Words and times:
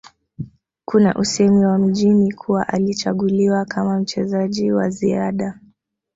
Kuna 0.85 1.15
usemi 1.15 1.65
wa 1.65 1.77
mjini 1.77 2.31
kuwa 2.33 2.67
alichaguliwa 2.67 3.65
kama 3.65 3.99
mchezaji 3.99 4.71
wa 4.71 4.89
ziada 4.89 5.59